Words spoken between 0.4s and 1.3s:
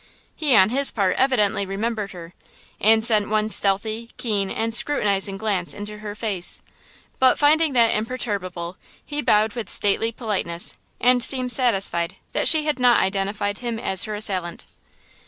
on his part